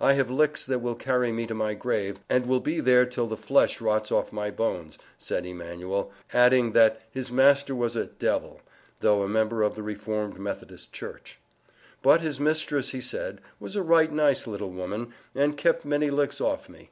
"I 0.00 0.12
have 0.12 0.30
licks 0.30 0.64
that 0.64 0.78
will 0.78 0.94
carry 0.94 1.32
me 1.32 1.44
to 1.48 1.52
my 1.52 1.74
grave, 1.74 2.20
and 2.30 2.46
will 2.46 2.60
be 2.60 2.78
there 2.78 3.04
till 3.04 3.26
the 3.26 3.36
flesh 3.36 3.80
rots 3.80 4.12
off 4.12 4.30
my 4.32 4.48
bones," 4.48 4.96
said 5.18 5.44
Emanuel, 5.44 6.12
adding 6.32 6.70
that 6.70 7.00
his 7.10 7.32
master 7.32 7.74
was 7.74 7.96
a 7.96 8.04
"devil," 8.06 8.60
though 9.00 9.24
a 9.24 9.28
member 9.28 9.64
of 9.64 9.74
the 9.74 9.82
Reformed 9.82 10.38
Methodist 10.38 10.92
Church. 10.92 11.40
But 12.00 12.20
his 12.20 12.38
mistress, 12.38 12.90
he 12.90 13.00
said, 13.00 13.40
was 13.58 13.74
a 13.74 13.82
"right 13.82 14.12
nice 14.12 14.46
little 14.46 14.70
woman, 14.70 15.12
and 15.34 15.56
kept 15.56 15.84
many 15.84 16.10
licks 16.12 16.40
off 16.40 16.68
me." 16.68 16.90